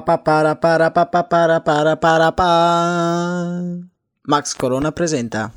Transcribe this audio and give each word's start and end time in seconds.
Para 0.00 0.54
para 0.54 0.90
pa 0.90 1.06
pa 1.06 1.22
para 1.22 1.60
para 1.60 1.96
para 1.96 2.32
pa. 2.32 3.60
Max 4.26 4.54
Corona 4.54 4.92
presenta. 4.92 5.52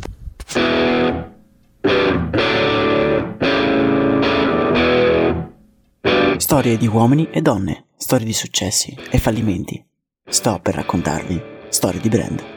Storie 6.38 6.78
di 6.78 6.88
uomini 6.88 7.30
e 7.32 7.42
donne, 7.42 7.86
storie 7.98 8.26
di 8.26 8.34
successi 8.34 8.96
e 9.10 9.18
fallimenti. 9.18 9.84
Sto 10.24 10.60
per 10.62 10.76
raccontarvi 10.76 11.42
storie 11.70 12.00
di 12.00 12.10
brand. 12.10 12.57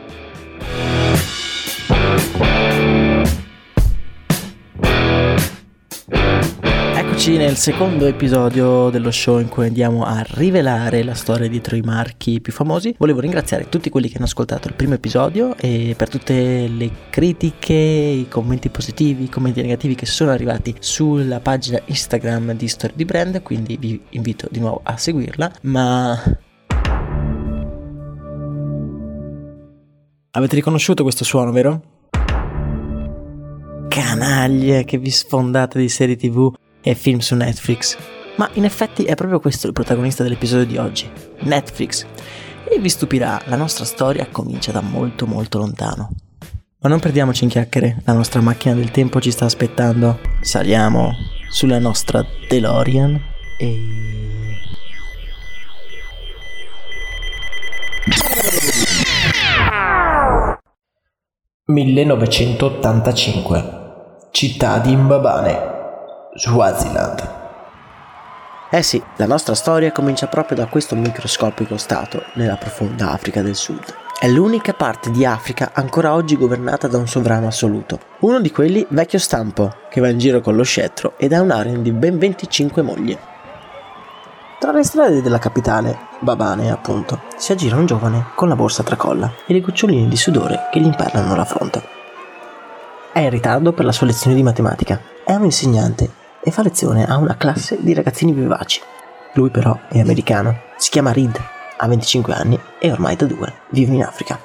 Eccoci 7.21 7.37
nel 7.37 7.57
secondo 7.57 8.07
episodio 8.07 8.89
dello 8.89 9.11
show 9.11 9.41
in 9.41 9.49
cui 9.49 9.67
andiamo 9.67 10.05
a 10.05 10.25
rivelare 10.27 11.03
la 11.03 11.13
storia 11.13 11.51
dietro 11.51 11.77
i 11.77 11.83
marchi 11.83 12.41
più 12.41 12.51
famosi. 12.51 12.95
Volevo 12.97 13.21
ringraziare 13.21 13.69
tutti 13.69 13.91
quelli 13.91 14.09
che 14.09 14.17
hanno 14.17 14.25
ascoltato 14.25 14.69
il 14.69 14.75
primo 14.75 14.95
episodio 14.95 15.55
e 15.59 15.95
per 15.99 16.09
tutte 16.09 16.67
le 16.67 16.91
critiche, 17.11 17.75
i 17.75 18.27
commenti 18.27 18.71
positivi, 18.71 19.25
i 19.25 19.29
commenti 19.29 19.61
negativi 19.61 19.95
che 19.95 20.07
sono 20.07 20.31
arrivati 20.31 20.75
sulla 20.79 21.41
pagina 21.41 21.79
Instagram 21.85 22.55
di 22.55 22.69
Storia 22.69 22.97
di 22.97 23.05
Brand, 23.05 23.43
quindi 23.43 23.77
vi 23.77 24.01
invito 24.09 24.49
di 24.51 24.59
nuovo 24.59 24.81
a 24.83 24.97
seguirla. 24.97 25.53
Ma 25.65 26.19
Avete 30.31 30.55
riconosciuto 30.55 31.03
questo 31.03 31.25
suono, 31.25 31.53
vero? 31.53 31.83
Canaglie 33.89 34.85
che 34.85 34.97
vi 34.97 35.11
sfondate 35.11 35.79
di 35.79 35.91
serie 35.91 36.17
tv 36.17 36.51
e 36.81 36.95
film 36.95 37.19
su 37.19 37.35
Netflix. 37.35 37.97
Ma 38.37 38.49
in 38.55 38.65
effetti 38.65 39.05
è 39.05 39.15
proprio 39.15 39.41
questo 39.41 39.67
il 39.67 39.73
protagonista 39.73 40.23
dell'episodio 40.23 40.67
di 40.67 40.79
oggi, 40.79 41.11
Netflix. 41.41 42.07
E 42.65 42.79
vi 42.79 42.89
stupirà, 42.89 43.41
la 43.47 43.57
nostra 43.57 43.85
storia 43.85 44.29
comincia 44.31 44.73
da 44.73 44.81
molto 44.81 45.27
molto 45.27 45.59
lontano. 45.59 46.11
Ma 46.83 46.89
non 46.89 47.01
perdiamoci 47.01 47.45
in 47.45 47.51
chiacchiere, 47.51 48.01
la 48.05 48.15
nostra 48.15 48.41
macchina 48.41 48.75
del 48.75 48.91
tempo 48.91 49.21
ci 49.21 49.31
sta 49.31 49.45
aspettando. 49.45 50.19
Saliamo 50.41 51.13
sulla 51.51 51.79
nostra 51.79 52.25
DeLorean 52.49 53.21
e... 53.59 53.99
1985 61.67 63.79
Città 64.31 64.79
di 64.79 64.97
Mbabane, 64.97 65.80
Swaziland. 66.33 67.39
Eh 68.71 68.83
sì, 68.83 69.03
la 69.17 69.27
nostra 69.27 69.57
storia 69.57 69.91
comincia 69.91 70.29
proprio 70.29 70.57
da 70.57 70.67
questo 70.67 70.95
microscopico 70.95 71.77
stato 71.77 72.23
nella 72.35 72.55
profonda 72.55 73.11
Africa 73.11 73.43
del 73.43 73.57
Sud. 73.57 73.83
È 74.17 74.29
l'unica 74.29 74.73
parte 74.73 75.11
di 75.11 75.25
Africa 75.25 75.71
ancora 75.73 76.15
oggi 76.15 76.37
governata 76.37 76.87
da 76.87 76.99
un 76.99 77.09
sovrano 77.09 77.49
assoluto. 77.49 77.99
Uno 78.21 78.41
di 78.41 78.53
quelli 78.53 78.87
vecchio 78.91 79.19
stampo, 79.19 79.75
che 79.91 80.01
va 80.01 80.09
in 80.09 80.19
giro 80.19 80.41
con 80.41 80.55
lo 80.55 80.63
scettro 80.63 81.15
ed 81.17 81.33
ha 81.33 81.41
un 81.41 81.51
harem 81.51 81.83
di 81.83 81.91
ben 81.91 82.17
25 82.17 82.83
mogli. 82.83 83.19
Tra 84.61 84.71
le 84.71 84.85
strade 84.85 85.23
della 85.23 85.39
capitale, 85.39 85.99
Babane 86.21 86.71
appunto, 86.71 87.23
si 87.39 87.51
aggira 87.51 87.75
un 87.75 87.87
giovane 87.87 88.27
con 88.37 88.47
la 88.47 88.55
borsa 88.55 88.85
tracolla 88.85 89.33
e 89.47 89.53
le 89.53 89.61
goccioline 89.61 90.07
di 90.07 90.17
sudore 90.17 90.69
che 90.71 90.79
gli 90.79 90.87
imperlano 90.87 91.35
la 91.35 91.45
fronte. 91.45 91.83
È 93.13 93.19
in 93.19 93.31
ritardo 93.31 93.73
per 93.73 93.85
la 93.85 93.93
sua 93.93 94.07
lezione 94.07 94.37
di 94.37 94.45
matematica. 94.45 95.01
È 95.25 95.35
un 95.35 95.45
insegnante 95.45 96.19
e 96.43 96.51
fa 96.51 96.63
lezione 96.63 97.05
a 97.05 97.17
una 97.17 97.37
classe 97.37 97.79
di 97.81 97.95
ragazzini 97.95 98.33
vivaci. 98.33 98.81
Lui 99.35 99.51
però 99.51 99.79
è 99.89 100.01
americano, 100.01 100.61
si 100.77 100.91
chiama 100.91 101.13
Reed, 101.13 101.41
ha 101.77 101.87
25 101.87 102.35
anni 102.35 102.59
e 102.79 102.91
ormai 102.91 103.17
da 103.17 103.27
due 103.27 103.53
vive 103.71 103.95
in 103.95 104.03
Africa. 104.03 104.39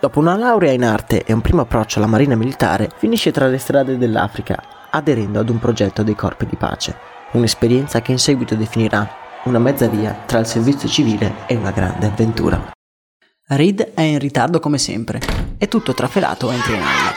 Dopo 0.00 0.20
una 0.20 0.36
laurea 0.36 0.72
in 0.72 0.84
arte 0.84 1.24
e 1.24 1.32
un 1.32 1.40
primo 1.40 1.62
approccio 1.62 1.98
alla 1.98 2.06
marina 2.06 2.36
militare, 2.36 2.88
finisce 2.96 3.32
tra 3.32 3.48
le 3.48 3.58
strade 3.58 3.98
dell'Africa, 3.98 4.62
aderendo 4.90 5.40
ad 5.40 5.48
un 5.48 5.58
progetto 5.58 6.04
dei 6.04 6.14
corpi 6.14 6.46
di 6.46 6.56
pace, 6.56 6.96
un'esperienza 7.32 8.00
che 8.00 8.12
in 8.12 8.18
seguito 8.18 8.54
definirà 8.54 9.08
una 9.44 9.58
mezza 9.58 9.88
via 9.88 10.16
tra 10.26 10.38
il 10.38 10.46
servizio 10.46 10.88
civile 10.88 11.46
e 11.46 11.56
una 11.56 11.72
grande 11.72 12.06
avventura. 12.06 12.70
Reed 13.48 13.92
è 13.94 14.02
in 14.02 14.18
ritardo 14.18 14.60
come 14.60 14.78
sempre 14.78 15.20
e 15.58 15.66
tutto 15.68 15.94
trafelato 15.94 16.50
entra 16.50 16.74
in 16.74 16.82
aula. 16.82 17.12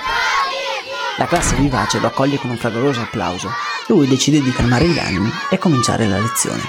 La 1.18 1.26
classe 1.26 1.56
vivace 1.56 2.00
lo 2.00 2.08
accoglie 2.08 2.38
con 2.38 2.50
un 2.50 2.58
fragoroso 2.58 3.02
applauso. 3.02 3.50
Lui 3.92 4.08
decide 4.08 4.40
di 4.40 4.52
calmare 4.52 4.88
gli 4.88 4.98
animi 5.00 5.30
e 5.50 5.58
cominciare 5.58 6.08
la 6.08 6.18
lezione. 6.18 6.62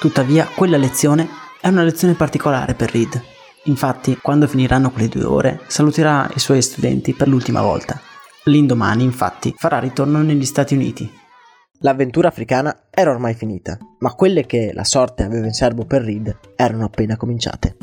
Tuttavia, 0.00 0.46
quella 0.46 0.78
lezione 0.78 1.28
è 1.60 1.68
una 1.68 1.82
lezione 1.82 2.14
particolare 2.14 2.72
per 2.72 2.90
Reed. 2.90 3.22
Infatti, 3.64 4.16
quando 4.16 4.46
finiranno 4.46 4.90
quelle 4.92 5.08
due 5.08 5.24
ore, 5.24 5.60
saluterà 5.66 6.26
i 6.34 6.38
suoi 6.38 6.62
studenti 6.62 7.12
per 7.12 7.28
l'ultima 7.28 7.60
volta. 7.60 8.00
L'indomani, 8.44 9.04
infatti, 9.04 9.54
farà 9.54 9.78
ritorno 9.78 10.22
negli 10.22 10.46
Stati 10.46 10.72
Uniti. 10.72 11.12
L'avventura 11.80 12.28
africana 12.28 12.84
era 12.88 13.10
ormai 13.10 13.34
finita, 13.34 13.76
ma 13.98 14.14
quelle 14.14 14.46
che 14.46 14.72
la 14.72 14.84
sorte 14.84 15.22
aveva 15.24 15.44
in 15.44 15.52
serbo 15.52 15.84
per 15.84 16.00
Reed 16.00 16.34
erano 16.56 16.86
appena 16.86 17.18
cominciate. 17.18 17.76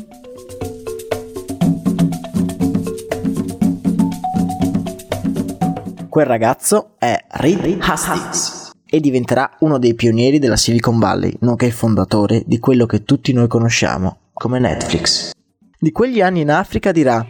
Quel 6.18 6.30
ragazzo 6.30 6.94
è 6.98 7.16
Reed 7.28 7.78
Hastings 7.80 8.72
e 8.84 8.98
diventerà 8.98 9.52
uno 9.60 9.78
dei 9.78 9.94
pionieri 9.94 10.40
della 10.40 10.56
Silicon 10.56 10.98
Valley, 10.98 11.32
nonché 11.42 11.66
il 11.66 11.72
fondatore 11.72 12.42
di 12.44 12.58
quello 12.58 12.86
che 12.86 13.04
tutti 13.04 13.32
noi 13.32 13.46
conosciamo 13.46 14.16
come 14.32 14.58
Netflix. 14.58 15.30
Di 15.78 15.92
quegli 15.92 16.20
anni 16.20 16.40
in 16.40 16.50
Africa 16.50 16.90
dirà: 16.90 17.24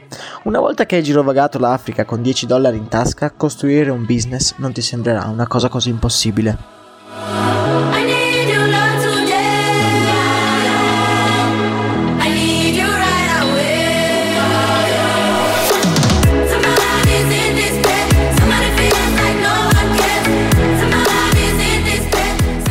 Una 0.45 0.61
volta 0.61 0.87
che 0.87 0.97
hai 0.97 1.03
girovagato 1.03 1.59
l'Africa 1.59 2.07
con 2.07 2.23
10 2.23 2.47
dollari 2.47 2.79
in 2.79 2.89
tasca, 2.89 3.31
costruire 3.33 3.91
un 3.91 4.07
business 4.07 4.55
non 4.57 4.73
ti 4.73 4.81
sembrerà 4.81 5.27
una 5.27 5.47
cosa 5.47 5.69
così 5.69 5.91
impossibile. 5.91 6.57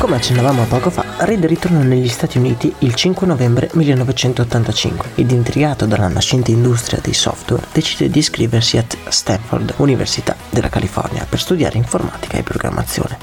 Come 0.07 0.19
accennavamo 0.19 0.63
poco 0.67 0.89
fa, 0.89 1.03
Reed 1.25 1.43
ritornò 1.43 1.81
negli 1.81 2.07
Stati 2.07 2.37
Uniti 2.37 2.73
il 2.79 2.93
5 2.93 3.27
novembre 3.27 3.69
1985 3.73 5.09
ed 5.15 5.31
intrigato 5.31 5.85
dalla 5.85 6.07
nascente 6.07 6.51
industria 6.51 7.01
dei 7.03 7.13
software 7.13 7.67
decide 7.73 8.09
di 8.09 8.19
iscriversi 8.19 8.77
a 8.77 8.85
Stanford, 9.09 9.73
Università 9.79 10.33
della 10.49 10.69
California, 10.69 11.25
per 11.29 11.41
studiare 11.41 11.75
informatica 11.75 12.37
e 12.37 12.43
programmazione. 12.43 13.17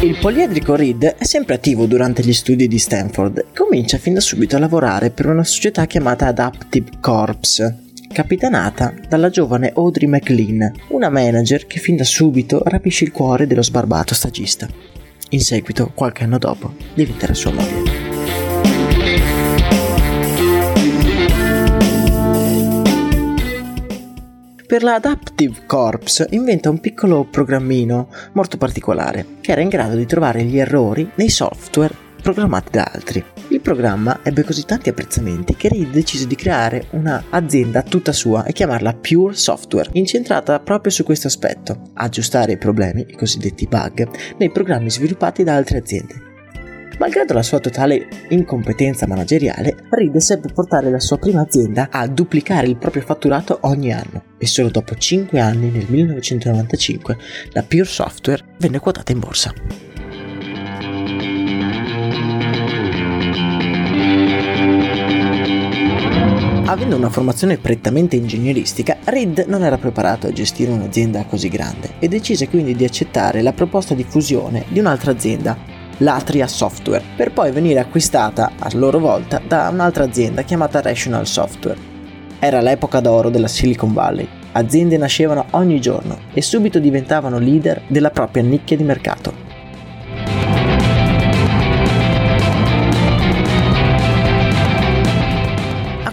Il 0.00 0.16
poliedrico 0.18 0.74
Reed 0.74 1.04
è 1.04 1.24
sempre 1.24 1.56
attivo 1.56 1.84
durante 1.84 2.22
gli 2.22 2.32
studi 2.32 2.66
di 2.66 2.78
Stanford. 2.78 3.36
E 3.36 3.46
comincia 3.54 3.98
fin 3.98 4.14
da 4.14 4.20
subito 4.20 4.56
a 4.56 4.60
lavorare 4.60 5.10
per 5.10 5.26
una 5.26 5.44
società 5.44 5.84
chiamata 5.84 6.26
Adaptive 6.26 6.88
Corps, 7.00 7.83
capitanata 8.14 8.94
dalla 9.08 9.28
giovane 9.28 9.72
Audrey 9.74 10.08
McLean, 10.08 10.72
una 10.90 11.10
manager 11.10 11.66
che 11.66 11.80
fin 11.80 11.96
da 11.96 12.04
subito 12.04 12.62
rapisce 12.64 13.02
il 13.02 13.10
cuore 13.10 13.48
dello 13.48 13.62
sbarbato 13.62 14.14
stagista. 14.14 14.68
In 15.30 15.40
seguito, 15.40 15.90
qualche 15.92 16.22
anno 16.22 16.38
dopo, 16.38 16.74
diventerà 16.94 17.34
sua 17.34 17.50
moglie. 17.50 18.02
Per 24.64 24.82
la 24.82 24.94
Adaptive 24.94 25.66
Corps 25.66 26.26
inventa 26.30 26.70
un 26.70 26.78
piccolo 26.78 27.24
programmino 27.24 28.08
molto 28.32 28.56
particolare 28.56 29.26
che 29.40 29.52
era 29.52 29.60
in 29.60 29.68
grado 29.68 29.96
di 29.96 30.06
trovare 30.06 30.44
gli 30.44 30.58
errori 30.58 31.10
nei 31.16 31.28
software 31.30 32.03
programmati 32.24 32.70
da 32.70 32.90
altri. 32.90 33.22
Il 33.48 33.60
programma 33.60 34.20
ebbe 34.22 34.44
così 34.44 34.64
tanti 34.64 34.88
apprezzamenti 34.88 35.56
che 35.56 35.68
Reed 35.68 35.90
decise 35.90 36.26
di 36.26 36.34
creare 36.34 36.86
un'azienda 36.92 37.82
tutta 37.82 38.12
sua 38.12 38.44
e 38.44 38.52
chiamarla 38.54 38.94
Pure 38.94 39.34
Software, 39.34 39.90
incentrata 39.92 40.58
proprio 40.58 40.90
su 40.90 41.04
questo 41.04 41.26
aspetto, 41.26 41.90
aggiustare 41.92 42.52
i 42.52 42.56
problemi, 42.56 43.04
i 43.06 43.14
cosiddetti 43.14 43.66
bug, 43.66 44.08
nei 44.38 44.50
programmi 44.50 44.90
sviluppati 44.90 45.44
da 45.44 45.54
altre 45.54 45.76
aziende. 45.76 46.32
Malgrado 46.98 47.34
la 47.34 47.42
sua 47.42 47.60
totale 47.60 48.08
incompetenza 48.30 49.06
manageriale, 49.06 49.76
Reed 49.90 50.16
seppe 50.16 50.48
portare 50.50 50.90
la 50.90 51.00
sua 51.00 51.18
prima 51.18 51.42
azienda 51.42 51.88
a 51.90 52.06
duplicare 52.06 52.68
il 52.68 52.78
proprio 52.78 53.02
fatturato 53.02 53.58
ogni 53.62 53.92
anno 53.92 54.32
e 54.38 54.46
solo 54.46 54.70
dopo 54.70 54.94
5 54.94 55.38
anni, 55.38 55.68
nel 55.70 55.84
1995, 55.90 57.18
la 57.52 57.62
Pure 57.62 57.84
Software 57.84 58.42
venne 58.56 58.78
quotata 58.78 59.12
in 59.12 59.18
borsa. 59.18 59.52
Avendo 66.74 66.96
una 66.96 67.08
formazione 67.08 67.56
prettamente 67.56 68.16
ingegneristica, 68.16 68.96
Reed 69.04 69.44
non 69.46 69.62
era 69.62 69.78
preparato 69.78 70.26
a 70.26 70.32
gestire 70.32 70.72
un'azienda 70.72 71.24
così 71.24 71.48
grande 71.48 71.92
e 72.00 72.08
decise 72.08 72.48
quindi 72.48 72.74
di 72.74 72.82
accettare 72.82 73.42
la 73.42 73.52
proposta 73.52 73.94
di 73.94 74.02
fusione 74.02 74.64
di 74.66 74.80
un'altra 74.80 75.12
azienda, 75.12 75.56
l'Atria 75.98 76.48
Software, 76.48 77.04
per 77.14 77.32
poi 77.32 77.52
venire 77.52 77.78
acquistata 77.78 78.54
a 78.58 78.68
loro 78.72 78.98
volta 78.98 79.40
da 79.46 79.68
un'altra 79.68 80.02
azienda 80.02 80.42
chiamata 80.42 80.80
Rational 80.80 81.28
Software. 81.28 81.78
Era 82.40 82.60
l'epoca 82.60 82.98
d'oro 82.98 83.30
della 83.30 83.46
Silicon 83.46 83.92
Valley. 83.92 84.26
Aziende 84.50 84.96
nascevano 84.96 85.46
ogni 85.50 85.80
giorno 85.80 86.18
e 86.32 86.42
subito 86.42 86.80
diventavano 86.80 87.38
leader 87.38 87.82
della 87.86 88.10
propria 88.10 88.42
nicchia 88.42 88.76
di 88.76 88.82
mercato. 88.82 89.43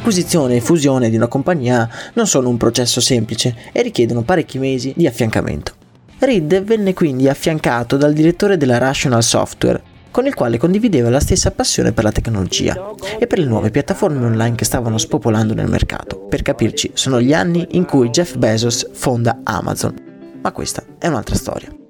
Acquisizione 0.02 0.56
e 0.56 0.62
fusione 0.62 1.12
di 1.12 1.16
una 1.16 1.28
compagnia 1.28 1.88
non 2.16 2.26
sono 2.26 2.50
un 2.50 2.58
processo 2.58 3.00
semplice 3.00 3.56
e 3.72 3.84
richiedono 3.84 4.24
parecchi 4.24 4.58
mesi 4.58 4.94
di 4.98 5.06
affiancamento. 5.06 5.74
Reed 6.18 6.64
venne 6.64 6.96
quindi 6.96 7.30
affiancato 7.30 7.98
dal 7.98 8.12
direttore 8.12 8.58
della 8.58 8.80
Rational 8.80 9.22
Software, 9.22 9.80
con 10.10 10.26
il 10.26 10.34
quale 10.34 10.58
condivideva 10.58 11.12
la 11.12 11.20
stessa 11.20 11.52
passione 11.52 11.92
per 11.92 12.04
la 12.04 12.12
tecnologia 12.12 12.94
e 13.20 13.28
per 13.28 13.38
le 13.38 13.46
nuove 13.46 13.70
piattaforme 13.70 14.26
online 14.26 14.56
che 14.56 14.66
stavano 14.66 14.98
spopolando 14.98 15.54
nel 15.54 15.70
mercato. 15.70 16.18
Per 16.18 16.42
capirci, 16.42 16.90
sono 16.96 17.22
gli 17.22 17.32
anni 17.32 17.68
in 17.74 17.86
cui 17.86 18.10
Jeff 18.10 18.38
Bezos 18.38 18.90
fonda 18.94 19.42
Amazon. 19.44 19.94
Ma 20.42 20.52
questa 20.52 20.84
è 20.98 21.06
un'altra 21.06 21.36
storia. 21.36 21.81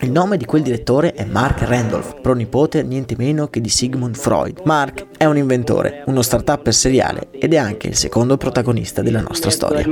Il 0.00 0.10
nome 0.10 0.36
di 0.36 0.44
quel 0.44 0.62
direttore 0.62 1.12
è 1.12 1.24
Mark 1.24 1.62
Randolph, 1.62 2.20
pronipote 2.20 2.82
niente 2.82 3.14
meno 3.18 3.48
che 3.48 3.60
di 3.60 3.68
Sigmund 3.68 4.14
Freud. 4.14 4.60
Mark 4.64 5.06
è 5.16 5.24
un 5.24 5.36
inventore, 5.36 6.04
uno 6.06 6.22
start-up 6.22 6.68
seriale 6.70 7.28
ed 7.32 7.54
è 7.54 7.56
anche 7.56 7.88
il 7.88 7.96
secondo 7.96 8.36
protagonista 8.36 9.02
della 9.02 9.20
nostra 9.20 9.50
storia. 9.50 9.84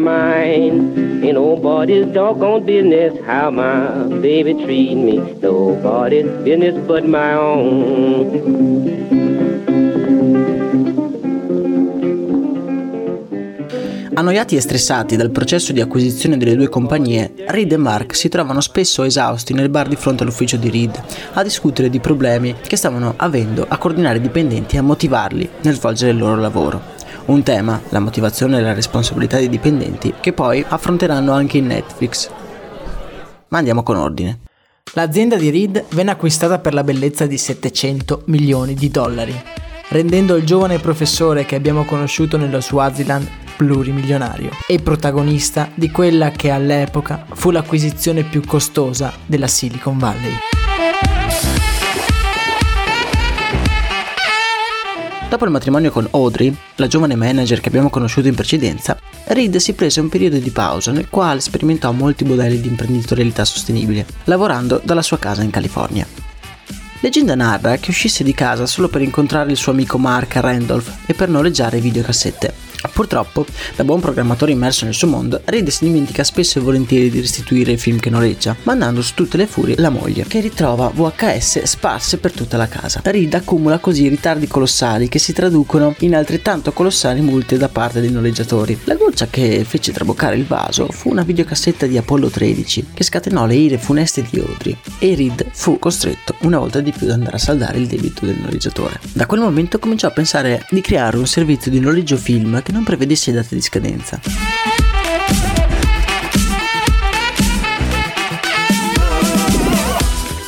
Nobody's 6.08 6.28
business 6.44 6.74
but 6.86 7.04
my 7.04 7.34
own. 7.34 9.27
Annoiati 14.18 14.56
e 14.56 14.60
stressati 14.60 15.14
dal 15.14 15.30
processo 15.30 15.72
di 15.72 15.80
acquisizione 15.80 16.36
delle 16.36 16.56
due 16.56 16.68
compagnie, 16.68 17.34
Reed 17.46 17.70
e 17.70 17.76
Mark 17.76 18.16
si 18.16 18.28
trovano 18.28 18.60
spesso 18.60 19.04
esausti 19.04 19.54
nel 19.54 19.68
bar 19.68 19.86
di 19.86 19.94
fronte 19.94 20.24
all'ufficio 20.24 20.56
di 20.56 20.70
Reed 20.70 21.00
a 21.34 21.42
discutere 21.44 21.88
di 21.88 22.00
problemi 22.00 22.52
che 22.60 22.74
stavano 22.74 23.14
avendo 23.16 23.64
a 23.68 23.78
coordinare 23.78 24.18
i 24.18 24.20
dipendenti 24.20 24.74
e 24.74 24.80
a 24.80 24.82
motivarli 24.82 25.48
nel 25.60 25.76
svolgere 25.76 26.10
il 26.10 26.18
loro 26.18 26.34
lavoro. 26.34 26.82
Un 27.26 27.44
tema, 27.44 27.80
la 27.90 28.00
motivazione 28.00 28.58
e 28.58 28.60
la 28.60 28.72
responsabilità 28.72 29.36
dei 29.36 29.48
dipendenti, 29.48 30.12
che 30.18 30.32
poi 30.32 30.64
affronteranno 30.66 31.30
anche 31.30 31.58
in 31.58 31.66
Netflix. 31.66 32.28
Ma 33.46 33.58
andiamo 33.58 33.84
con 33.84 33.98
ordine. 33.98 34.40
L'azienda 34.94 35.36
di 35.36 35.48
Reed 35.48 35.84
venne 35.90 36.10
acquistata 36.10 36.58
per 36.58 36.74
la 36.74 36.82
bellezza 36.82 37.24
di 37.26 37.38
700 37.38 38.22
milioni 38.24 38.74
di 38.74 38.90
dollari, 38.90 39.40
rendendo 39.90 40.34
il 40.34 40.44
giovane 40.44 40.80
professore 40.80 41.46
che 41.46 41.54
abbiamo 41.54 41.84
conosciuto 41.84 42.36
nello 42.36 42.60
Swaziland 42.60 43.46
plurimilionario 43.58 44.50
e 44.68 44.78
protagonista 44.78 45.68
di 45.74 45.90
quella 45.90 46.30
che 46.30 46.50
all'epoca 46.50 47.26
fu 47.34 47.50
l'acquisizione 47.50 48.22
più 48.22 48.44
costosa 48.44 49.12
della 49.26 49.48
Silicon 49.48 49.98
Valley. 49.98 50.32
Dopo 55.28 55.44
il 55.44 55.50
matrimonio 55.50 55.90
con 55.90 56.06
Audrey, 56.12 56.56
la 56.76 56.86
giovane 56.86 57.16
manager 57.16 57.60
che 57.60 57.68
abbiamo 57.68 57.90
conosciuto 57.90 58.28
in 58.28 58.34
precedenza, 58.34 58.96
Reed 59.24 59.56
si 59.56 59.74
prese 59.74 60.00
un 60.00 60.08
periodo 60.08 60.38
di 60.38 60.50
pausa 60.50 60.92
nel 60.92 61.10
quale 61.10 61.40
sperimentò 61.40 61.90
molti 61.90 62.24
modelli 62.24 62.60
di 62.60 62.68
imprenditorialità 62.68 63.44
sostenibile, 63.44 64.06
lavorando 64.24 64.80
dalla 64.82 65.02
sua 65.02 65.18
casa 65.18 65.42
in 65.42 65.50
California. 65.50 66.06
Leggenda 67.00 67.34
narra 67.34 67.76
che 67.76 67.90
uscisse 67.90 68.24
di 68.24 68.32
casa 68.32 68.66
solo 68.66 68.88
per 68.88 69.02
incontrare 69.02 69.50
il 69.50 69.56
suo 69.56 69.72
amico 69.72 69.98
Mark 69.98 70.36
Randolph 70.36 71.00
e 71.06 71.14
per 71.14 71.28
noleggiare 71.28 71.80
videocassette. 71.80 72.66
Purtroppo, 72.98 73.46
da 73.76 73.84
buon 73.84 74.00
programmatore 74.00 74.50
immerso 74.50 74.84
nel 74.84 74.92
suo 74.92 75.06
mondo, 75.06 75.40
Reed 75.44 75.68
si 75.68 75.84
dimentica 75.84 76.24
spesso 76.24 76.58
e 76.58 76.62
volentieri 76.62 77.10
di 77.10 77.20
restituire 77.20 77.70
i 77.70 77.76
film 77.76 78.00
che 78.00 78.10
noleggia, 78.10 78.56
mandando 78.64 79.02
su 79.02 79.14
tutte 79.14 79.36
le 79.36 79.46
furie 79.46 79.76
la 79.78 79.88
moglie, 79.88 80.24
che 80.26 80.40
ritrova 80.40 80.90
VHS 80.92 81.62
sparse 81.62 82.18
per 82.18 82.32
tutta 82.32 82.56
la 82.56 82.66
casa. 82.66 83.00
Reed 83.04 83.32
accumula 83.34 83.78
così 83.78 84.08
ritardi 84.08 84.48
colossali 84.48 85.08
che 85.08 85.20
si 85.20 85.32
traducono 85.32 85.94
in 86.00 86.16
altrettanto 86.16 86.72
colossali 86.72 87.20
multe 87.20 87.56
da 87.56 87.68
parte 87.68 88.00
dei 88.00 88.10
noleggiatori. 88.10 88.76
La 88.82 88.96
goccia 88.96 89.28
che 89.30 89.62
fece 89.62 89.92
traboccare 89.92 90.34
il 90.34 90.44
vaso 90.44 90.88
fu 90.90 91.08
una 91.08 91.22
videocassetta 91.22 91.86
di 91.86 91.98
Apollo 91.98 92.30
13 92.30 92.86
che 92.94 93.04
scatenò 93.04 93.46
le 93.46 93.54
ire 93.54 93.78
funeste 93.78 94.26
di 94.28 94.40
Audrey 94.40 94.76
e 94.98 95.14
Reed 95.14 95.46
fu 95.52 95.78
costretto 95.78 96.34
una 96.40 96.58
volta 96.58 96.80
di 96.80 96.90
più 96.90 97.06
ad 97.06 97.12
andare 97.12 97.36
a 97.36 97.38
saldare 97.38 97.78
il 97.78 97.86
debito 97.86 98.26
del 98.26 98.40
noleggiatore. 98.40 98.98
Da 99.12 99.26
quel 99.26 99.38
momento 99.38 99.78
cominciò 99.78 100.08
a 100.08 100.10
pensare 100.10 100.66
di 100.70 100.80
creare 100.80 101.16
un 101.16 101.28
servizio 101.28 101.70
di 101.70 101.78
noleggio 101.78 102.16
film 102.16 102.60
che 102.60 102.72
non 102.72 102.86
prevedesse 102.88 103.32
date 103.32 103.54
di 103.54 103.60
scadenza. 103.60 104.18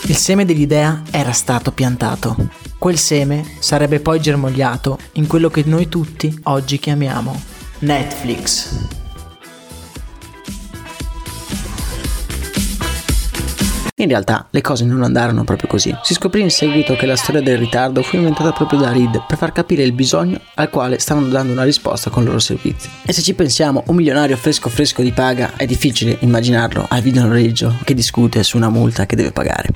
Il 0.06 0.16
seme 0.16 0.47
dell'idea 0.47 1.02
era 1.11 1.32
stato 1.32 1.70
piantato. 1.70 2.35
Quel 2.78 2.97
seme 2.97 3.44
sarebbe 3.59 4.00
poi 4.00 4.20
germogliato 4.20 4.99
in 5.12 5.26
quello 5.26 5.50
che 5.50 5.64
noi 5.66 5.90
tutti 5.90 6.35
oggi 6.44 6.78
chiamiamo 6.78 7.38
Netflix. 7.80 9.00
In 14.00 14.09
realtà 14.09 14.47
le 14.49 14.62
cose 14.62 14.87
non 14.87 15.02
andarono 15.02 15.45
proprio 15.45 15.69
così. 15.69 15.95
Si 16.02 16.14
scoprì 16.14 16.40
in 16.40 16.50
seguito 16.50 16.97
che 16.97 17.04
la 17.04 17.16
storia 17.16 17.42
del 17.42 17.59
ritardo 17.59 18.00
fu 18.00 18.16
inventata 18.16 18.50
proprio 18.50 18.80
da 18.80 18.92
Reed 18.92 19.25
per 19.28 19.37
far 19.37 19.52
capire 19.52 19.83
il 19.83 19.92
bisogno 19.92 20.40
al 20.54 20.71
quale 20.71 20.99
stavano 20.99 21.26
dando 21.26 21.52
una 21.52 21.64
risposta 21.64 22.09
con 22.09 22.23
i 22.23 22.26
loro 22.26 22.38
servizi. 22.38 22.88
E 23.04 23.12
se 23.12 23.21
ci 23.21 23.35
pensiamo, 23.35 23.83
un 23.88 23.97
milionario 23.97 24.38
fresco 24.38 24.71
fresco 24.71 25.02
di 25.02 25.12
paga 25.12 25.52
è 25.54 25.66
difficile 25.66 26.16
immaginarlo 26.21 26.87
al 26.88 27.02
videonoleggio 27.02 27.76
che 27.85 27.92
discute 27.92 28.42
su 28.42 28.57
una 28.57 28.71
multa 28.71 29.04
che 29.04 29.16
deve 29.16 29.33
pagare. 29.33 29.69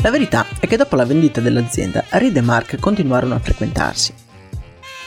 La 0.00 0.10
verità 0.10 0.46
è 0.58 0.66
che 0.66 0.78
dopo 0.78 0.96
la 0.96 1.04
vendita 1.04 1.42
dell'azienda, 1.42 2.04
Reed 2.08 2.38
e 2.38 2.40
Mark 2.40 2.78
continuarono 2.80 3.34
a 3.34 3.38
frequentarsi. 3.38 4.14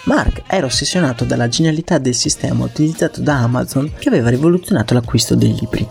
Mark 0.05 0.43
era 0.47 0.67
ossessionato 0.67 1.25
dalla 1.25 1.47
genialità 1.47 1.97
del 1.97 2.13
sistema 2.13 2.63
utilizzato 2.63 3.21
da 3.21 3.37
Amazon 3.37 3.91
che 3.97 4.07
aveva 4.07 4.29
rivoluzionato 4.29 4.93
l'acquisto 4.93 5.35
dei 5.35 5.55
libri. 5.59 5.87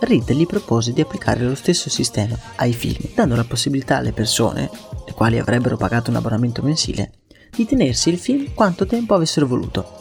Reed 0.00 0.30
gli 0.32 0.46
propose 0.46 0.92
di 0.92 1.00
applicare 1.00 1.42
lo 1.42 1.54
stesso 1.54 1.88
sistema 1.88 2.38
ai 2.56 2.74
film, 2.74 3.08
dando 3.14 3.36
la 3.36 3.44
possibilità 3.44 3.96
alle 3.96 4.12
persone, 4.12 4.70
le 5.06 5.12
quali 5.14 5.38
avrebbero 5.38 5.78
pagato 5.78 6.10
un 6.10 6.16
abbonamento 6.16 6.62
mensile, 6.62 7.12
di 7.50 7.64
tenersi 7.64 8.10
il 8.10 8.18
film 8.18 8.52
quanto 8.52 8.86
tempo 8.86 9.14
avessero 9.14 9.46
voluto. 9.46 9.96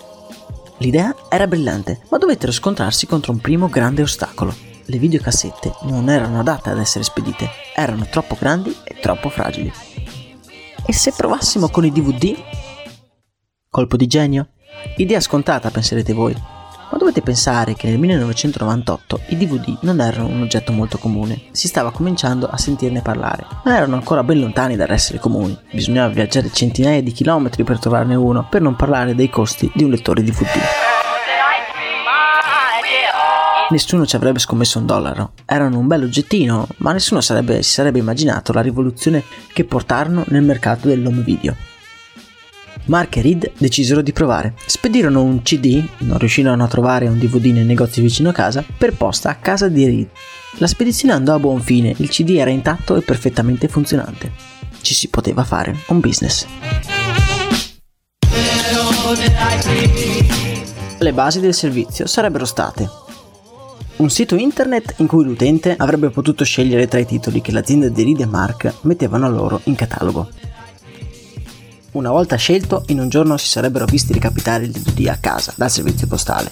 L'idea 0.79 1.15
era 1.29 1.47
brillante, 1.47 2.01
ma 2.09 2.17
dovettero 2.17 2.51
scontrarsi 2.51 3.07
contro 3.07 3.31
un 3.31 3.39
primo 3.39 3.69
grande 3.69 4.01
ostacolo. 4.01 4.53
Le 4.85 4.97
videocassette 4.97 5.73
non 5.83 6.09
erano 6.09 6.41
adatte 6.41 6.69
ad 6.69 6.79
essere 6.79 7.05
spedite, 7.05 7.49
erano 7.73 8.07
troppo 8.09 8.35
grandi 8.37 8.75
e 8.83 8.97
troppo 8.99 9.29
fragili. 9.29 9.71
E 10.85 10.93
se 10.93 11.13
provassimo 11.15 11.69
con 11.69 11.85
i 11.85 11.91
DVD? 11.91 12.35
Colpo 13.69 13.97
di 13.97 14.07
genio? 14.07 14.51
Idea 14.95 15.19
scontata, 15.19 15.69
penserete 15.69 16.13
voi. 16.13 16.33
Ma 16.89 16.97
dovete 16.97 17.21
pensare 17.21 17.74
che 17.75 17.89
nel 17.89 18.00
1998 18.00 19.19
i 19.27 19.38
DVD 19.38 19.77
non 19.81 20.00
erano 20.00 20.27
un 20.27 20.41
oggetto 20.41 20.71
molto 20.71 20.97
comune, 20.97 21.47
si 21.51 21.67
stava 21.67 21.91
cominciando 21.91 22.47
a 22.47 22.57
sentirne 22.57 23.01
parlare, 23.01 23.45
ma 23.65 23.75
erano 23.75 23.95
ancora 23.95 24.24
ben 24.24 24.39
lontani 24.39 24.77
dall'essere 24.77 25.19
comuni, 25.19 25.55
bisognava 25.69 26.13
viaggiare 26.13 26.50
centinaia 26.50 27.03
di 27.03 27.12
chilometri 27.12 27.65
per 27.65 27.77
trovarne 27.77 28.15
uno, 28.15 28.47
per 28.50 28.62
non 28.62 28.77
parlare 28.77 29.15
dei 29.15 29.29
costi 29.29 29.69
di 29.75 29.83
un 29.83 29.89
lettore 29.89 30.24
DVD. 30.24 30.59
Nessuno 33.69 34.05
ci 34.05 34.15
avrebbe 34.15 34.39
scommesso 34.39 34.79
un 34.79 34.86
dollaro, 34.86 35.33
erano 35.45 35.77
un 35.77 35.88
bel 35.88 36.03
oggettino, 36.03 36.69
ma 36.77 36.93
nessuno 36.93 37.19
sarebbe, 37.19 37.62
si 37.63 37.71
sarebbe 37.71 38.00
immaginato 38.00 38.53
la 38.53 38.62
rivoluzione 38.62 39.25
che 39.51 39.65
portarono 39.65 40.24
nel 40.29 40.43
mercato 40.43 40.88
dell'home 40.88 41.21
video. 41.21 41.75
Mark 42.88 43.17
e 43.17 43.22
Reed 43.22 43.51
decisero 43.58 44.01
di 44.01 44.12
provare. 44.12 44.53
Spedirono 44.65 45.24
un 45.24 45.41
CD, 45.41 45.84
non 46.00 46.17
riuscirono 46.17 46.63
a 46.63 46.67
trovare 46.67 47.08
un 47.08 47.17
DVD 47.17 47.46
nel 47.48 47.65
negozio 47.65 48.01
vicino 48.01 48.29
a 48.29 48.34
casa, 48.34 48.63
per 48.77 48.94
posta 48.94 49.29
a 49.29 49.36
casa 49.36 49.67
di 49.67 49.86
Reed. 49.86 50.08
La 50.58 50.67
spedizione 50.67 51.13
andò 51.13 51.36
a 51.36 51.39
buon 51.39 51.62
fine, 51.62 51.94
il 51.98 52.10
CD 52.10 52.32
era 52.32 52.50
intatto 52.50 52.96
e 52.96 53.01
perfettamente 53.01 53.67
funzionante. 53.67 54.32
Ci 54.82 54.94
si 54.94 55.10
poteva 55.10 55.44
fare 55.44 55.75
un 55.88 56.00
business. 56.00 56.46
Le 61.00 61.13
basi 61.13 61.39
del 61.39 61.53
servizio 61.53 62.08
sarebbero 62.08 62.46
state 62.46 63.06
un 63.98 64.12
sito 64.12 64.36
internet 64.36 64.96
in 64.98 65.08
cui 65.08 65.24
l'utente 65.24 65.75
avrebbe 65.75 66.12
potuto 66.12 66.44
scegliere 66.44 66.88
tra 66.88 67.00
i 67.00 67.06
titoli 67.06 67.41
che 67.41 67.51
l'azienda 67.51 67.88
di 67.88 68.03
Reed 68.03 68.22
e 68.22 68.25
Mark 68.25 68.72
mettevano 68.82 69.27
loro 69.27 69.62
in 69.63 69.75
catalogo. 69.75 70.29
Una 71.91 72.12
volta 72.12 72.36
scelto, 72.36 72.84
in 72.88 73.00
un 73.00 73.08
giorno 73.08 73.38
si 73.38 73.48
sarebbero 73.48 73.86
visti 73.86 74.13
recapitare 74.13 74.65
il 74.65 74.72
DVD 74.72 75.08
a 75.08 75.17
casa 75.17 75.53
dal 75.56 75.72
servizio 75.72 76.06
postale. 76.06 76.51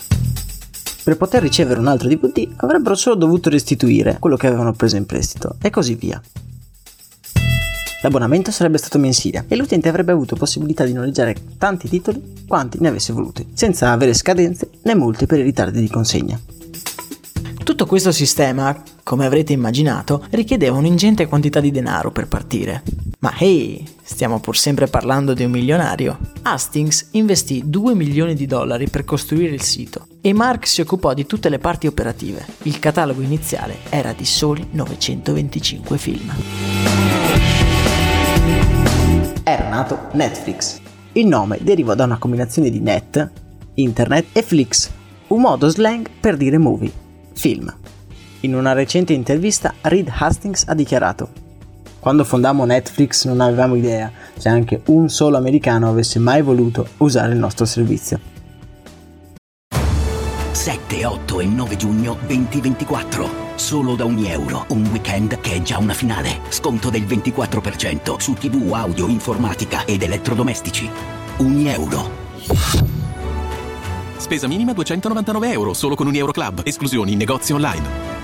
Per 1.03 1.17
poter 1.17 1.41
ricevere 1.41 1.79
un 1.79 1.87
altro 1.87 2.07
DVD 2.07 2.47
avrebbero 2.55 2.95
solo 2.95 3.15
dovuto 3.15 3.49
restituire 3.49 4.17
quello 4.19 4.37
che 4.37 4.47
avevano 4.47 4.73
preso 4.73 4.95
in 4.95 5.05
prestito 5.05 5.57
e 5.61 5.69
così 5.69 5.95
via. 5.95 6.19
L'abbonamento 8.01 8.49
sarebbe 8.49 8.77
stato 8.77 8.97
mensile 8.97 9.45
e 9.47 9.55
l'utente 9.55 9.89
avrebbe 9.89 10.13
avuto 10.13 10.35
possibilità 10.35 10.85
di 10.85 10.93
noleggiare 10.93 11.35
tanti 11.57 11.89
titoli 11.89 12.43
quanti 12.47 12.77
ne 12.79 12.87
avesse 12.87 13.13
voluti, 13.13 13.47
senza 13.53 13.91
avere 13.91 14.13
scadenze 14.13 14.69
né 14.83 14.95
multe 14.95 15.25
per 15.25 15.39
i 15.39 15.43
ritardi 15.43 15.81
di 15.81 15.89
consegna. 15.89 16.39
Tutto 17.63 17.85
questo 17.87 18.11
sistema, 18.11 18.79
come 19.03 19.25
avrete 19.25 19.53
immaginato, 19.53 20.23
richiedeva 20.29 20.77
un'ingente 20.77 21.25
quantità 21.27 21.59
di 21.59 21.71
denaro 21.71 22.11
per 22.11 22.27
partire. 22.27 22.83
Ma 23.25 23.33
hey, 23.39 23.83
stiamo 24.03 24.39
pur 24.39 24.55
sempre 24.55 24.85
parlando 24.85 25.33
di 25.33 25.43
un 25.43 25.49
milionario. 25.49 26.19
Hastings 26.43 27.07
investì 27.13 27.63
2 27.65 27.95
milioni 27.95 28.35
di 28.35 28.45
dollari 28.45 28.87
per 28.87 29.03
costruire 29.03 29.51
il 29.51 29.63
sito 29.63 30.05
e 30.21 30.31
Mark 30.31 30.67
si 30.67 30.81
occupò 30.81 31.15
di 31.15 31.25
tutte 31.25 31.49
le 31.49 31.57
parti 31.57 31.87
operative. 31.87 32.45
Il 32.61 32.77
catalogo 32.77 33.21
iniziale 33.21 33.77
era 33.89 34.13
di 34.13 34.25
soli 34.25 34.67
925 34.69 35.97
film. 35.97 36.35
Era 39.43 39.69
nato 39.69 40.09
Netflix. 40.11 40.79
Il 41.13 41.25
nome 41.25 41.57
deriva 41.59 41.95
da 41.95 42.03
una 42.03 42.19
combinazione 42.19 42.69
di 42.69 42.79
net, 42.79 43.31
internet 43.73 44.25
e 44.33 44.43
flix, 44.43 44.91
un 45.29 45.41
modo 45.41 45.67
slang 45.67 46.07
per 46.19 46.37
dire 46.37 46.59
movie, 46.59 46.91
film. 47.33 47.75
In 48.41 48.53
una 48.53 48.73
recente 48.73 49.13
intervista 49.13 49.73
Reed 49.81 50.11
Hastings 50.15 50.65
ha 50.67 50.75
dichiarato 50.75 51.43
quando 52.05 52.23
fondammo 52.23 52.65
Netflix 52.65 53.25
non 53.25 53.41
avevamo 53.41 53.73
idea 53.73 54.11
se 54.37 54.47
anche 54.47 54.83
un 54.89 55.09
solo 55.09 55.37
americano 55.37 55.89
avesse 55.89 56.19
mai 56.19 56.43
voluto 56.43 56.87
usare 56.97 57.33
il 57.33 57.39
nostro 57.39 57.65
servizio. 57.65 58.19
7, 60.51 61.03
8 61.03 61.39
e 61.39 61.45
9 61.45 61.75
giugno 61.75 62.15
2024. 62.27 63.29
Solo 63.55 63.95
da 63.95 64.05
ogni 64.05 64.29
euro. 64.29 64.65
Un 64.67 64.85
weekend 64.91 65.39
che 65.41 65.53
è 65.53 65.61
già 65.63 65.79
una 65.79 65.93
finale. 65.95 66.41
Sconto 66.49 66.91
del 66.91 67.05
24% 67.05 68.19
su 68.19 68.33
TV, 68.33 68.71
audio, 68.71 69.07
informatica 69.07 69.85
ed 69.85 70.03
elettrodomestici. 70.03 70.87
Ogni 71.37 71.69
euro. 71.69 72.07
Spesa 74.17 74.45
minima 74.45 74.73
299 74.73 75.51
euro 75.51 75.73
solo 75.73 75.95
con 75.95 76.05
un 76.05 76.13
Euro 76.13 76.31
Club. 76.31 76.61
Esclusioni 76.65 77.13
in 77.13 77.17
negozi 77.17 77.51
online. 77.51 78.14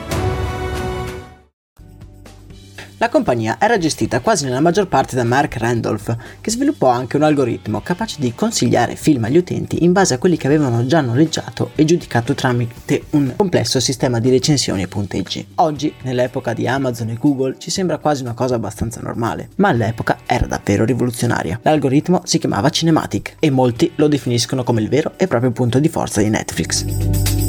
La 3.01 3.09
compagnia 3.09 3.57
era 3.59 3.79
gestita 3.79 4.19
quasi 4.19 4.45
nella 4.45 4.59
maggior 4.59 4.87
parte 4.87 5.15
da 5.15 5.23
Mark 5.23 5.57
Randolph, 5.57 6.15
che 6.39 6.51
sviluppò 6.51 6.87
anche 6.87 7.15
un 7.15 7.23
algoritmo 7.23 7.81
capace 7.81 8.17
di 8.19 8.35
consigliare 8.35 8.95
film 8.95 9.23
agli 9.23 9.37
utenti 9.37 9.83
in 9.83 9.91
base 9.91 10.13
a 10.13 10.19
quelli 10.19 10.37
che 10.37 10.45
avevano 10.45 10.85
già 10.85 11.01
noleggiato 11.01 11.71
e 11.73 11.83
giudicato 11.83 12.35
tramite 12.35 13.05
un 13.11 13.33
complesso 13.35 13.79
sistema 13.79 14.19
di 14.19 14.29
recensioni 14.29 14.83
e 14.83 14.87
punteggi. 14.87 15.47
Oggi, 15.55 15.91
nell'epoca 16.03 16.53
di 16.53 16.67
Amazon 16.67 17.09
e 17.09 17.17
Google, 17.19 17.55
ci 17.57 17.71
sembra 17.71 17.97
quasi 17.97 18.21
una 18.21 18.35
cosa 18.35 18.53
abbastanza 18.53 19.01
normale, 19.01 19.49
ma 19.55 19.69
all'epoca 19.69 20.19
era 20.27 20.45
davvero 20.45 20.85
rivoluzionaria. 20.85 21.59
L'algoritmo 21.63 22.21
si 22.25 22.37
chiamava 22.37 22.69
Cinematic 22.69 23.37
e 23.39 23.49
molti 23.49 23.93
lo 23.95 24.07
definiscono 24.07 24.61
come 24.61 24.79
il 24.79 24.89
vero 24.89 25.13
e 25.17 25.25
proprio 25.25 25.49
punto 25.49 25.79
di 25.79 25.89
forza 25.89 26.21
di 26.21 26.29
Netflix. 26.29 27.40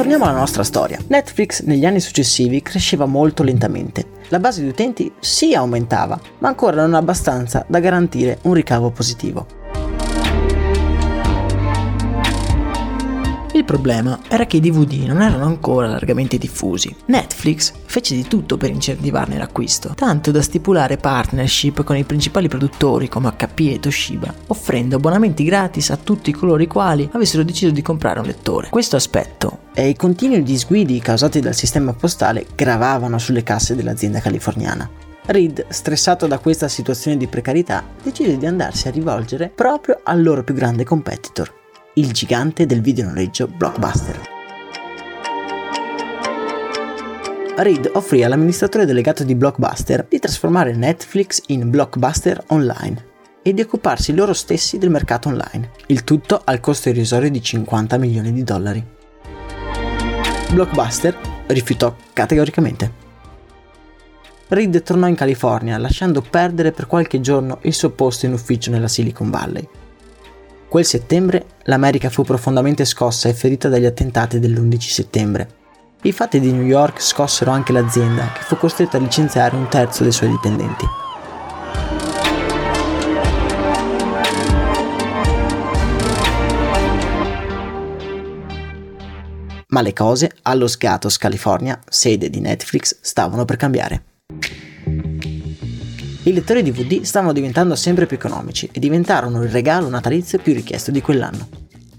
Torniamo 0.00 0.24
alla 0.24 0.38
nostra 0.38 0.64
storia. 0.64 0.98
Netflix 1.08 1.62
negli 1.64 1.84
anni 1.84 2.00
successivi 2.00 2.62
cresceva 2.62 3.04
molto 3.04 3.42
lentamente. 3.42 4.06
La 4.28 4.38
base 4.38 4.62
di 4.62 4.68
utenti 4.68 5.12
sì 5.20 5.52
aumentava, 5.52 6.18
ma 6.38 6.48
ancora 6.48 6.80
non 6.80 6.94
abbastanza 6.94 7.66
da 7.68 7.80
garantire 7.80 8.38
un 8.44 8.54
ricavo 8.54 8.88
positivo. 8.92 9.46
Il 13.52 13.64
problema 13.66 14.20
era 14.26 14.46
che 14.46 14.56
i 14.56 14.60
DVD 14.60 15.06
non 15.06 15.20
erano 15.20 15.44
ancora 15.44 15.88
largamente 15.88 16.38
diffusi. 16.38 16.96
Netflix 17.08 17.70
fece 17.84 18.14
di 18.14 18.26
tutto 18.26 18.56
per 18.56 18.70
incentivarne 18.70 19.36
l'acquisto, 19.36 19.92
tanto 19.94 20.30
da 20.30 20.40
stipulare 20.40 20.96
partnership 20.96 21.84
con 21.84 21.98
i 21.98 22.04
principali 22.04 22.48
produttori 22.48 23.06
come 23.10 23.34
HP 23.36 23.72
e 23.72 23.80
Toshiba, 23.80 24.32
offrendo 24.46 24.96
abbonamenti 24.96 25.44
gratis 25.44 25.90
a 25.90 25.98
tutti 25.98 26.32
coloro 26.32 26.62
i 26.62 26.66
quali 26.66 27.06
avessero 27.12 27.42
deciso 27.42 27.70
di 27.70 27.82
comprare 27.82 28.20
un 28.20 28.24
lettore. 28.24 28.70
Questo 28.70 28.96
aspetto 28.96 29.59
E 29.72 29.88
i 29.88 29.94
continui 29.94 30.42
disguidi 30.42 30.98
causati 31.00 31.40
dal 31.40 31.54
sistema 31.54 31.92
postale 31.92 32.46
gravavano 32.54 33.18
sulle 33.18 33.42
casse 33.42 33.74
dell'azienda 33.74 34.20
californiana. 34.20 34.88
Reed, 35.26 35.66
stressato 35.68 36.26
da 36.26 36.38
questa 36.38 36.66
situazione 36.66 37.16
di 37.16 37.28
precarietà, 37.28 37.84
decise 38.02 38.36
di 38.36 38.46
andarsi 38.46 38.88
a 38.88 38.90
rivolgere 38.90 39.50
proprio 39.54 40.00
al 40.02 40.22
loro 40.22 40.42
più 40.42 40.54
grande 40.54 40.82
competitor, 40.82 41.52
il 41.94 42.10
gigante 42.10 42.66
del 42.66 42.80
videonoleggio 42.80 43.46
Blockbuster. 43.46 44.38
Reed 47.56 47.90
offrì 47.94 48.24
all'amministratore 48.24 48.86
delegato 48.86 49.22
di 49.22 49.34
Blockbuster 49.34 50.06
di 50.08 50.18
trasformare 50.18 50.74
Netflix 50.74 51.42
in 51.46 51.70
Blockbuster 51.70 52.42
Online 52.48 53.04
e 53.42 53.54
di 53.54 53.60
occuparsi 53.60 54.14
loro 54.14 54.32
stessi 54.32 54.78
del 54.78 54.90
mercato 54.90 55.28
online, 55.28 55.70
il 55.86 56.02
tutto 56.02 56.40
al 56.42 56.58
costo 56.58 56.88
irrisorio 56.88 57.30
di 57.30 57.40
50 57.40 57.98
milioni 57.98 58.32
di 58.32 58.42
dollari. 58.42 58.98
Blockbuster 60.52 61.16
rifiutò 61.46 61.94
categoricamente. 62.12 63.08
Reed 64.48 64.82
tornò 64.82 65.06
in 65.06 65.14
California 65.14 65.78
lasciando 65.78 66.22
perdere 66.22 66.72
per 66.72 66.86
qualche 66.86 67.20
giorno 67.20 67.58
il 67.62 67.72
suo 67.72 67.90
posto 67.90 68.26
in 68.26 68.32
ufficio 68.32 68.70
nella 68.70 68.88
Silicon 68.88 69.30
Valley. 69.30 69.68
Quel 70.68 70.84
settembre 70.84 71.46
l'America 71.64 72.10
fu 72.10 72.22
profondamente 72.22 72.84
scossa 72.84 73.28
e 73.28 73.34
ferita 73.34 73.68
dagli 73.68 73.84
attentati 73.84 74.38
dell'11 74.40 74.78
settembre. 74.80 75.48
I 76.02 76.12
fatti 76.12 76.40
di 76.40 76.50
New 76.50 76.64
York 76.64 77.00
scossero 77.00 77.50
anche 77.50 77.72
l'azienda, 77.72 78.32
che 78.32 78.42
fu 78.42 78.56
costretta 78.56 78.96
a 78.96 79.00
licenziare 79.00 79.54
un 79.54 79.68
terzo 79.68 80.02
dei 80.02 80.12
suoi 80.12 80.30
dipendenti. 80.30 81.09
Ma 89.70 89.82
le 89.82 89.92
cose 89.92 90.30
allo 90.42 90.68
Gatos, 90.76 91.16
California, 91.16 91.78
sede 91.88 92.28
di 92.28 92.40
Netflix, 92.40 92.96
stavano 93.00 93.44
per 93.44 93.56
cambiare. 93.56 94.02
I 96.24 96.32
lettori 96.32 96.62
DVD 96.62 97.02
stavano 97.02 97.32
diventando 97.32 97.74
sempre 97.76 98.06
più 98.06 98.16
economici 98.16 98.68
e 98.70 98.80
diventarono 98.80 99.42
il 99.42 99.48
regalo 99.48 99.88
natalizio 99.88 100.38
più 100.38 100.52
richiesto 100.52 100.90
di 100.90 101.00
quell'anno. 101.00 101.48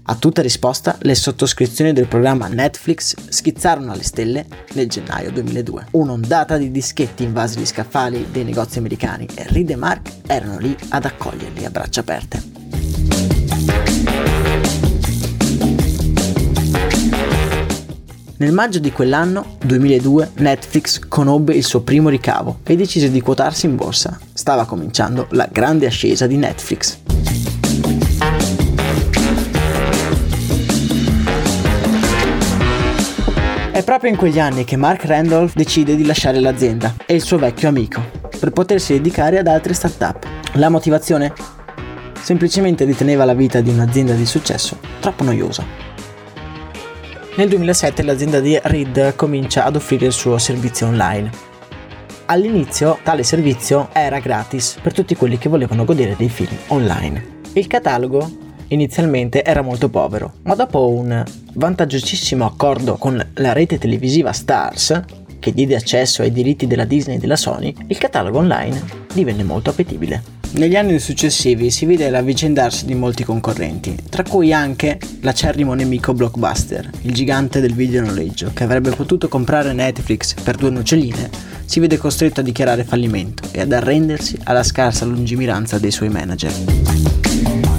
A 0.04 0.16
tutta 0.16 0.42
risposta, 0.42 0.98
le 1.00 1.14
sottoscrizioni 1.14 1.92
del 1.92 2.08
programma 2.08 2.48
Netflix 2.48 3.14
schizzarono 3.28 3.92
alle 3.92 4.02
stelle 4.02 4.46
nel 4.74 4.88
gennaio 4.88 5.30
2002. 5.30 5.86
Un'ondata 5.92 6.58
di 6.58 6.70
dischetti 6.70 7.22
invasi 7.22 7.60
gli 7.60 7.66
scaffali 7.66 8.28
dei 8.30 8.44
negozi 8.44 8.78
americani 8.78 9.26
e 9.34 9.46
Reed 9.48 9.70
e 9.70 9.76
Mark 9.76 10.10
erano 10.26 10.58
lì 10.58 10.76
ad 10.90 11.04
accoglierli 11.04 11.64
a 11.64 11.70
braccia 11.70 12.00
aperte. 12.00 12.42
Nel 18.42 18.52
maggio 18.52 18.80
di 18.80 18.90
quell'anno, 18.90 19.56
2002, 19.64 20.32
Netflix 20.38 20.98
conobbe 21.06 21.54
il 21.54 21.62
suo 21.62 21.82
primo 21.82 22.08
ricavo 22.08 22.58
e 22.64 22.74
decise 22.74 23.08
di 23.08 23.20
quotarsi 23.20 23.66
in 23.66 23.76
borsa. 23.76 24.18
Stava 24.32 24.64
cominciando 24.64 25.28
la 25.30 25.48
grande 25.48 25.86
ascesa 25.86 26.26
di 26.26 26.36
Netflix. 26.36 26.98
È 33.70 33.84
proprio 33.84 34.10
in 34.10 34.16
quegli 34.16 34.40
anni 34.40 34.64
che 34.64 34.74
Mark 34.74 35.04
Randolph 35.04 35.54
decide 35.54 35.94
di 35.94 36.04
lasciare 36.04 36.40
l'azienda 36.40 36.96
e 37.06 37.14
il 37.14 37.22
suo 37.22 37.38
vecchio 37.38 37.68
amico 37.68 38.02
per 38.40 38.50
potersi 38.50 38.94
dedicare 38.94 39.38
ad 39.38 39.46
altre 39.46 39.72
start-up. 39.72 40.26
La 40.54 40.68
motivazione? 40.68 41.32
Semplicemente 42.20 42.84
riteneva 42.84 43.24
la 43.24 43.34
vita 43.34 43.60
di 43.60 43.70
un'azienda 43.70 44.14
di 44.14 44.26
successo 44.26 44.80
troppo 44.98 45.22
noiosa. 45.22 45.91
Nel 47.34 47.48
2007 47.48 48.02
l'azienda 48.02 48.40
di 48.40 48.58
Reed 48.62 49.16
comincia 49.16 49.64
ad 49.64 49.76
offrire 49.76 50.04
il 50.04 50.12
suo 50.12 50.36
servizio 50.36 50.88
online. 50.88 51.30
All'inizio 52.26 52.98
tale 53.02 53.22
servizio 53.22 53.88
era 53.94 54.18
gratis 54.18 54.76
per 54.82 54.92
tutti 54.92 55.16
quelli 55.16 55.38
che 55.38 55.48
volevano 55.48 55.86
godere 55.86 56.14
dei 56.14 56.28
film 56.28 56.54
online. 56.66 57.40
Il 57.54 57.66
catalogo 57.68 58.30
inizialmente 58.68 59.42
era 59.42 59.62
molto 59.62 59.88
povero, 59.88 60.34
ma 60.42 60.54
dopo 60.54 60.90
un 60.90 61.24
vantaggiosissimo 61.54 62.44
accordo 62.44 62.96
con 62.96 63.26
la 63.36 63.52
rete 63.54 63.78
televisiva 63.78 64.32
Stars, 64.32 65.02
che 65.38 65.54
diede 65.54 65.74
accesso 65.74 66.20
ai 66.20 66.32
diritti 66.32 66.66
della 66.66 66.84
Disney 66.84 67.16
e 67.16 67.18
della 67.18 67.36
Sony, 67.36 67.74
il 67.86 67.96
catalogo 67.96 68.38
online 68.38 68.82
divenne 69.10 69.42
molto 69.42 69.70
appetibile. 69.70 70.41
Negli 70.54 70.76
anni 70.76 70.98
successivi 70.98 71.70
si 71.70 71.86
vide 71.86 72.10
l'avvicendarsi 72.10 72.84
di 72.84 72.94
molti 72.94 73.24
concorrenti, 73.24 73.96
tra 74.10 74.22
cui 74.22 74.52
anche 74.52 74.98
l'acerrimo 75.20 75.72
nemico 75.72 76.12
Blockbuster, 76.12 76.90
il 77.02 77.14
gigante 77.14 77.60
del 77.60 77.74
videonoleggio, 77.74 78.50
che 78.52 78.62
avrebbe 78.62 78.90
potuto 78.90 79.28
comprare 79.28 79.72
Netflix 79.72 80.34
per 80.34 80.56
due 80.56 80.68
noccioline, 80.68 81.30
si 81.64 81.80
vede 81.80 81.96
costretto 81.96 82.40
a 82.40 82.42
dichiarare 82.42 82.84
fallimento 82.84 83.48
e 83.50 83.62
ad 83.62 83.72
arrendersi 83.72 84.38
alla 84.44 84.62
scarsa 84.62 85.06
lungimiranza 85.06 85.78
dei 85.78 85.90
suoi 85.90 86.10
manager. 86.10 87.71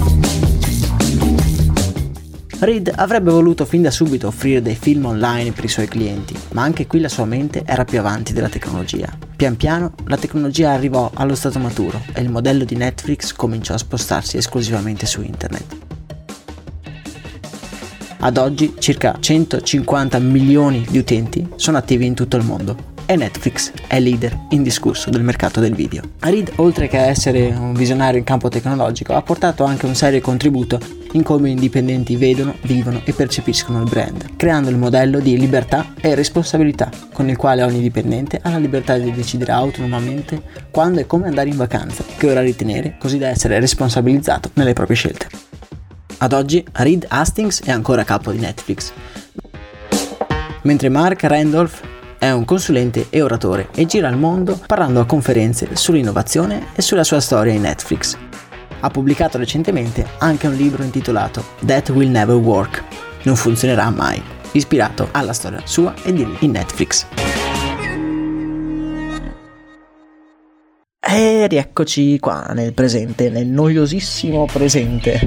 Reed 2.64 2.90
avrebbe 2.94 3.30
voluto 3.30 3.66
fin 3.66 3.82
da 3.82 3.90
subito 3.90 4.26
offrire 4.26 4.62
dei 4.62 4.74
film 4.74 5.04
online 5.04 5.52
per 5.52 5.64
i 5.64 5.68
suoi 5.68 5.86
clienti, 5.86 6.34
ma 6.52 6.62
anche 6.62 6.86
qui 6.86 6.98
la 6.98 7.10
sua 7.10 7.26
mente 7.26 7.62
era 7.66 7.84
più 7.84 7.98
avanti 7.98 8.32
della 8.32 8.48
tecnologia. 8.48 9.14
Pian 9.36 9.56
piano 9.56 9.92
la 10.06 10.16
tecnologia 10.16 10.70
arrivò 10.70 11.10
allo 11.12 11.34
stato 11.34 11.58
maturo 11.58 12.00
e 12.14 12.22
il 12.22 12.30
modello 12.30 12.64
di 12.64 12.74
Netflix 12.74 13.34
cominciò 13.34 13.74
a 13.74 13.78
spostarsi 13.78 14.38
esclusivamente 14.38 15.04
su 15.04 15.20
internet. 15.20 15.76
Ad 18.20 18.38
oggi 18.38 18.76
circa 18.78 19.18
150 19.20 20.18
milioni 20.20 20.86
di 20.88 20.96
utenti 20.96 21.46
sono 21.56 21.76
attivi 21.76 22.06
in 22.06 22.14
tutto 22.14 22.38
il 22.38 22.44
mondo 22.44 22.92
e 23.06 23.16
Netflix 23.16 23.72
è 23.86 24.00
leader 24.00 24.36
indiscusso 24.50 25.10
del 25.10 25.22
mercato 25.22 25.60
del 25.60 25.74
video. 25.74 26.02
Reed, 26.20 26.52
oltre 26.56 26.88
che 26.88 26.98
essere 26.98 27.48
un 27.48 27.74
visionario 27.74 28.18
in 28.18 28.24
campo 28.24 28.48
tecnologico, 28.48 29.14
ha 29.14 29.22
portato 29.22 29.64
anche 29.64 29.86
un 29.86 29.94
serio 29.94 30.20
contributo 30.20 30.78
in 31.12 31.22
come 31.22 31.50
i 31.50 31.54
dipendenti 31.54 32.16
vedono, 32.16 32.56
vivono 32.62 33.00
e 33.04 33.12
percepiscono 33.12 33.82
il 33.82 33.88
brand, 33.88 34.36
creando 34.36 34.68
il 34.68 34.76
modello 34.76 35.20
di 35.20 35.38
libertà 35.38 35.94
e 36.00 36.14
responsabilità, 36.14 36.90
con 37.12 37.28
il 37.28 37.36
quale 37.36 37.62
ogni 37.62 37.80
dipendente 37.80 38.40
ha 38.42 38.50
la 38.50 38.58
libertà 38.58 38.96
di 38.96 39.12
decidere 39.12 39.52
autonomamente 39.52 40.42
quando 40.70 41.00
e 41.00 41.06
come 41.06 41.28
andare 41.28 41.50
in 41.50 41.56
vacanza, 41.56 42.04
che 42.16 42.30
ora 42.30 42.40
ritenere, 42.40 42.96
così 42.98 43.18
da 43.18 43.28
essere 43.28 43.60
responsabilizzato 43.60 44.50
nelle 44.54 44.72
proprie 44.72 44.96
scelte. 44.96 45.28
Ad 46.18 46.32
oggi 46.32 46.64
Reed 46.72 47.06
Hastings 47.08 47.62
è 47.62 47.70
ancora 47.70 48.02
capo 48.02 48.32
di 48.32 48.38
Netflix, 48.38 48.92
mentre 50.62 50.88
Mark 50.88 51.22
Randolph 51.22 51.92
è 52.24 52.32
un 52.32 52.46
consulente 52.46 53.08
e 53.10 53.20
oratore 53.20 53.68
e 53.74 53.84
gira 53.84 54.08
il 54.08 54.16
mondo 54.16 54.58
parlando 54.66 55.00
a 55.00 55.04
conferenze 55.04 55.68
sull'innovazione 55.76 56.68
e 56.74 56.80
sulla 56.80 57.04
sua 57.04 57.20
storia 57.20 57.52
in 57.52 57.60
Netflix. 57.60 58.16
Ha 58.80 58.88
pubblicato 58.88 59.36
recentemente 59.36 60.06
anche 60.18 60.46
un 60.46 60.54
libro 60.54 60.82
intitolato 60.82 61.44
That 61.66 61.90
Will 61.90 62.10
Never 62.10 62.36
Work, 62.36 62.82
non 63.24 63.36
funzionerà 63.36 63.90
mai, 63.90 64.22
ispirato 64.52 65.08
alla 65.12 65.34
storia 65.34 65.60
sua 65.64 65.92
e 66.02 66.14
di 66.14 66.26
in 66.40 66.52
Netflix. 66.52 67.33
E 71.16 71.46
rieccoci 71.46 72.18
qua 72.18 72.50
nel 72.54 72.74
presente, 72.74 73.30
nel 73.30 73.46
noiosissimo 73.46 74.46
presente. 74.46 75.20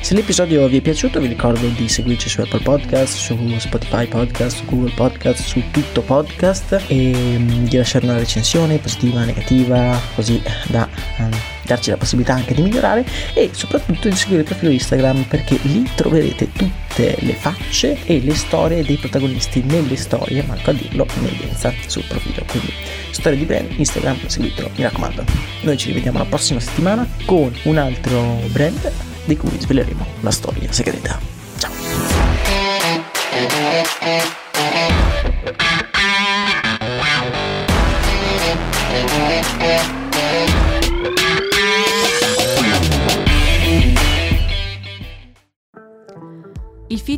Se 0.00 0.14
l'episodio 0.14 0.68
vi 0.68 0.76
è 0.76 0.80
piaciuto 0.80 1.18
vi 1.18 1.26
ricordo 1.26 1.66
di 1.66 1.88
seguirci 1.88 2.28
su 2.28 2.42
Apple 2.42 2.60
Podcast, 2.60 3.16
su 3.16 3.36
Spotify 3.58 4.06
Podcast, 4.06 4.58
su 4.58 4.64
Google 4.66 4.92
Podcast, 4.94 5.42
su 5.42 5.60
tutto 5.72 6.02
podcast 6.02 6.84
e 6.86 7.12
mm, 7.38 7.64
di 7.64 7.76
lasciare 7.76 8.04
una 8.04 8.18
recensione 8.18 8.78
positiva, 8.78 9.24
negativa, 9.24 10.00
così 10.14 10.40
da 10.68 10.88
um, 11.18 11.30
darci 11.72 11.90
la 11.90 11.96
possibilità 11.96 12.34
anche 12.34 12.54
di 12.54 12.62
migliorare 12.62 13.04
e 13.34 13.50
soprattutto 13.52 14.08
di 14.08 14.14
seguire 14.14 14.42
il 14.42 14.46
profilo 14.46 14.70
Instagram 14.70 15.22
perché 15.24 15.58
lì 15.62 15.88
troverete 15.94 16.52
tutte 16.52 17.16
le 17.20 17.32
facce 17.34 17.98
e 18.04 18.20
le 18.20 18.34
storie 18.34 18.84
dei 18.84 18.96
protagonisti 18.96 19.62
nelle 19.62 19.96
storie, 19.96 20.42
manco 20.42 20.70
a 20.70 20.72
dirlo, 20.74 21.06
in 21.18 21.26
evidenza 21.26 21.72
sul 21.86 22.04
profilo. 22.04 22.44
Quindi 22.46 22.72
storia 23.10 23.38
di 23.38 23.44
brand, 23.44 23.70
Instagram, 23.76 24.26
seguitelo, 24.26 24.70
mi 24.76 24.82
raccomando. 24.82 25.24
Noi 25.62 25.76
ci 25.76 25.88
rivediamo 25.88 26.18
la 26.18 26.26
prossima 26.26 26.60
settimana 26.60 27.06
con 27.24 27.52
un 27.64 27.76
altro 27.78 28.40
brand 28.50 28.90
di 29.24 29.36
cui 29.36 29.56
sveleremo 29.58 30.06
la 30.20 30.30
storia 30.30 30.70
segreta. 30.70 31.41